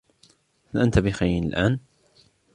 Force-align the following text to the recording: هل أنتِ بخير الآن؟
هل 0.75 0.81
أنتِ 0.81 0.99
بخير 0.99 1.43
الآن؟ 1.43 1.79